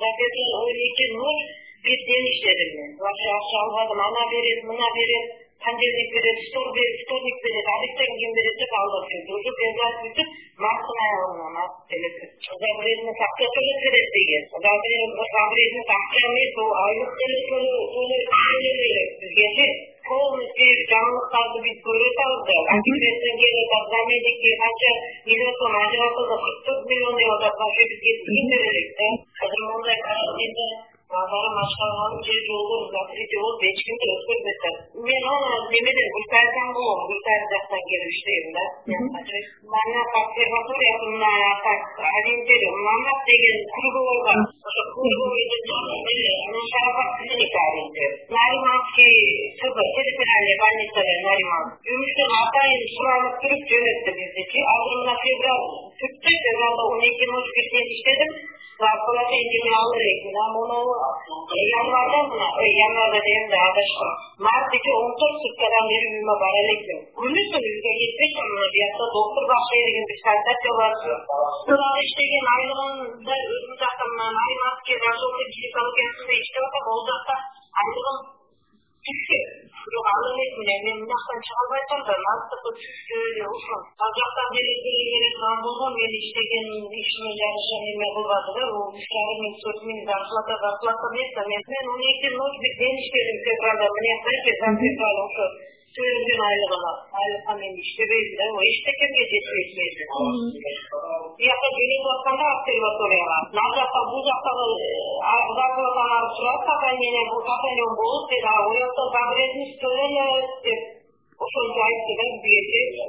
за 0.00 0.08
он 0.58 0.66
эки 0.74 1.06
ночь 1.14 1.42
бир 1.84 1.98
ден 2.08 2.24
иштедим 2.32 2.70
мен 2.74 2.90
вообще 2.98 3.28
акча 3.30 3.56
албадым 3.62 4.00
ана 4.00 4.22
берет 4.32 4.60
мына 4.64 4.88
берет 4.98 5.24
понедельник 5.62 6.08
берет 6.14 6.38
вторник 6.50 7.36
берет 7.46 7.66
эртең 7.74 8.10
ким 8.18 8.30
берет 8.38 8.56
деп 8.58 8.74
жүрдү 9.12 9.32
уже 9.38 9.50
безать 9.60 9.98
бүтүп 10.02 10.28
марттын 10.64 10.98
элек 11.94 12.16
за 12.42 12.70
вредность 12.82 13.24
акча 13.28 13.46
төлөп 13.54 13.78
берет 13.86 14.08
деген 14.18 14.42
за 14.66 14.72
вредность 14.82 15.94
акча 15.94 16.26
эмес 16.26 16.50
бул 16.58 16.70
айлык 16.82 17.12
деле 17.22 17.38
төлөй 17.52 17.83
жаңылыктарды 20.94 21.58
биз 21.66 21.78
көрүп 21.86 22.18
атабыз 22.24 22.64
да 22.64 23.34
келип 23.42 23.74
атат 23.76 23.92
за 23.92 24.00
медикти 24.10 24.50
канча 24.62 24.92
миллион 25.28 25.54
сом 25.60 25.76
ажыратылды 25.82 26.36
кырк 26.44 26.58
төрт 26.66 26.82
миллион 26.90 27.14
деп 27.20 27.36
атат 27.36 27.54
вообще 27.62 27.82
бизге 27.92 28.12
ким 28.24 28.44
берелек 28.50 28.88
да. 28.98 29.08
Азыр 29.44 29.62
мондай 29.70 29.98
карантинде 30.06 30.66
базарым 31.14 31.56
ачкан 31.62 32.12
же 32.26 32.34
жолдор 32.46 32.82
закрытие 32.94 33.40
болуп 33.42 33.62
эч 33.68 33.78
кимди 33.86 34.06
өткөрбөй 34.14 34.54
атат 34.58 34.76
мен 35.08 35.24
немеден 35.72 36.08
гүлтайдан 36.14 36.68
болом 36.76 37.00
гүлтайыр 37.10 37.44
жактан 37.52 37.82
келип 37.90 38.10
иштейм 38.14 38.46
да. 38.56 38.64
Мына 39.74 40.00
обсерватория 40.20 40.94
мына 41.04 41.32
один 42.18 42.38
деле 42.48 42.68
манат 42.86 43.20
деген 43.30 43.58
круговой 43.76 44.20
бар 44.26 44.38
ошо 44.68 44.82
жанында 45.70 46.26
анан 46.48 46.66
шарапат 46.72 47.10
клиника 47.18 47.60
ориентир. 47.68 48.10
Нариманский 48.36 49.13
территориальный 50.44 50.58
больница 50.60 51.00
нариман 51.24 51.64
жумуштан 51.88 52.32
атайын 52.44 52.82
суранып 52.94 53.34
туруп 53.42 53.62
жөнөттү 53.70 54.10
биздичи 54.18 54.60
азыр 54.74 54.96
мына 55.00 55.14
февраль 55.24 55.64
бүттү 56.00 56.32
февралда 56.44 56.82
он 56.92 57.00
эки 57.08 57.26
ночь 57.32 57.50
ден 57.56 57.86
иштедим 57.94 58.32
зарплата 58.82 59.36
эми 59.40 59.72
алыр 59.80 60.04
экен 60.12 60.36
а 60.42 60.46
мону 60.52 60.78
январда 61.80 62.20
мына 62.28 62.48
январда 62.86 63.18
дегенде 63.24 63.56
да 63.56 63.58
адашкам 63.70 64.12
март 64.46 64.76
ичи 64.76 64.90
он 65.00 65.10
төрт 65.20 65.36
суткадан 65.44 65.84
бери 65.92 66.06
үйүмө 66.12 66.34
бара 66.44 66.60
элекмин 66.64 67.00
күнү 67.20 67.42
үйгө 67.60 67.90
кетпейм 68.00 68.46
мына 68.52 68.68
биякта 68.76 69.04
доктур 69.16 69.44
бакчай 69.52 69.80
деген 69.88 70.04
бир 70.10 70.18
контакт 70.28 70.64
бар 70.80 70.92
дагы 71.72 72.00
иштеген 72.04 72.46
айлыгымда 72.56 73.34
өзүм 73.56 73.74
жакта 73.82 74.04
мына 74.12 74.26
нариманский 74.38 74.96
рожок 75.06 75.34
гинекологиясында 75.40 76.40
иштеп 76.42 76.64
атам 76.68 76.94
ал 76.94 77.04
жакта 77.12 77.36
мен 80.86 80.96
мынжактан 81.00 81.38
чыга 81.46 81.62
албай 81.64 81.82
настыкы 82.28 82.70
түштү 82.78 83.18
ушул 83.56 83.82
ал 84.04 84.10
жактан 84.18 84.48
деле 84.56 84.74
бере 84.84 85.28
турган 85.34 85.58
болгон 85.66 85.92
мен 85.98 86.12
иштеген 86.20 86.66
ишиме 87.00 87.32
жараша 87.40 87.76
эме 87.92 88.08
кылбады 88.16 88.50
да 88.56 88.64
бул 88.72 88.88
үч 88.98 89.06
жарым 89.14 89.38
миң 89.44 89.54
төрт 89.62 89.80
миң 89.88 89.98
зарплата 90.10 90.54
зарплата 90.64 91.06
эмес 91.12 91.30
да 91.36 91.42
мен 91.50 91.62
мен 91.72 91.84
он 91.94 92.00
эки 92.12 92.28
ночь 92.38 92.58
бир 92.64 92.74
ден 92.82 92.94
иштедим 93.02 93.38
февралда 93.46 93.86
мынякчы 93.96 94.56
за 94.60 94.68
февраль 94.82 95.22
ошо 95.26 95.46
төлөнгөн 95.94 96.40
айлыгыма 96.50 96.92
айлыкка 97.22 97.52
мен 97.62 97.72
иштебейм 97.82 98.28
да 98.38 98.46
эчтекемге 98.68 99.24
жетпейт 99.32 99.70
менин 99.78 100.44
бияка 101.38 101.63
жөнөтүп 101.76 102.10
атканда 102.14 102.46
обсерваторияга. 102.56 103.38
Ал 103.62 103.70
жакта 103.78 104.00
бул 104.10 104.22
жактагы 104.30 104.66
зарплатаны 105.58 106.16
алып 106.18 106.34
турат 106.38 106.60
сохранение 106.70 107.24
бул 107.30 107.40
сохранен 107.48 107.94
болот 108.00 108.24
дейт 108.32 108.46
а 108.50 108.54
оякта 108.66 109.02
загредность 109.16 109.80
төлөнөт 109.84 110.50
деп 110.66 110.80
ошончо 111.44 111.80
айтты 111.86 112.12
да 112.20 112.26
бизгечи 112.44 113.02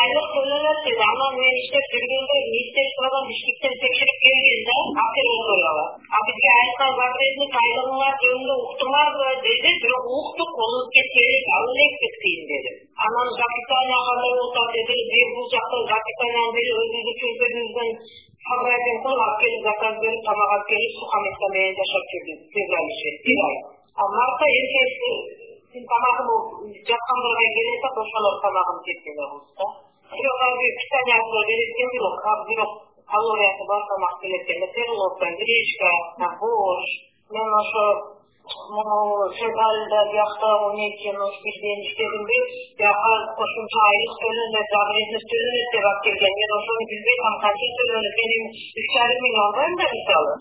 айлык 0.00 0.28
төлөнөт 0.36 0.80
деди. 0.86 1.04
Анан 1.10 1.32
мен 1.42 1.54
иштеп 1.62 1.86
жүргөндө 1.92 2.36
министерстводон 2.48 3.24
бишкектен 3.30 3.78
текшерип 3.84 4.18
келген 4.26 4.66
да 4.68 4.76
обсерваторияга. 5.04 5.86
А 6.16 6.18
бизге 6.28 6.50
айткан 6.58 6.92
загредность 7.02 7.56
айлыгыңар 7.62 8.20
жөнүндө 8.24 8.58
уктуңарбы 8.66 9.30
деди. 9.48 9.72
Бирок 9.86 10.12
уктук 10.20 10.50
колубуз 10.58 10.92
кеткен 10.98 11.24
элек 11.30 11.54
ала 11.56 11.72
элекпиз 11.76 12.14
кийин 12.24 12.44
деди 12.52 12.74
анан 13.04 13.28
болуп 14.24 14.54
атат 14.56 14.70
деди 14.76 14.96
бир 15.12 15.28
бул 15.36 15.46
жакта 15.54 15.78
записанияны 15.92 16.52
бери 16.56 16.70
өзүбүздүн 16.82 17.16
чөнтөгүбүздөн 17.20 17.90
сообразен 18.46 18.96
кылып 19.04 19.22
алып 19.24 19.40
келип 19.42 19.62
заказ 19.68 19.94
берип 20.04 20.22
тамак 20.28 20.52
алып 20.54 20.68
келип 20.70 20.92
сухомеска 21.00 21.46
менен 21.54 21.74
жашап 21.80 22.04
жүрдүк 22.12 22.40
февраль 22.54 22.90
бир 23.26 23.40
ай 23.48 23.56
а 24.00 24.02
мартта 24.16 24.46
эртеси 24.60 25.12
тамагым 25.92 26.30
жаткандарга 26.88 27.46
келип 27.56 27.84
атат 27.84 28.00
ошолор 28.04 28.34
тамагын 28.44 28.78
жеп 28.88 28.98
кылды 29.04 29.26
да. 29.60 29.66
Бирок 30.16 30.40
али 30.46 30.66
питаниясы 30.80 31.38
берет 31.50 31.70
экен 31.72 31.88
бирок 31.94 32.16
бирок 32.48 32.72
калориясы 33.12 33.64
бар 33.70 33.82
тамак 33.90 34.14
келет 34.22 34.42
экен 34.44 34.60
да. 34.64 34.68
Перловка 34.76 35.26
гречка 35.40 35.90
борщ 36.40 36.90
мен 37.34 37.48
ошо 37.60 37.84
февралда 38.46 40.00
биякта 40.12 40.50
он 40.66 40.78
эки 40.78 41.10
ночь 41.18 41.38
бир 41.42 41.56
ден 41.64 41.78
иштедимби 41.82 42.38
бияка 42.78 43.14
кошумча 43.38 43.80
айлык 43.90 44.12
төлөнөт 44.22 44.70
вредность 44.90 45.28
төлөнөт 45.32 45.68
деп 45.74 45.88
алып 45.90 46.02
келген 46.06 46.34
мен 46.40 46.54
ошону 46.58 46.84
билбей 46.92 47.18
атам 47.18 47.36
канча 47.42 47.68
төлөнөт 47.80 48.14
мен 48.20 48.30
эми 48.36 48.48
үч 48.82 48.86
жарым 48.94 49.18
миң 49.26 49.34
албайм 49.46 49.74
да 49.82 49.86
мисалы 49.96 50.34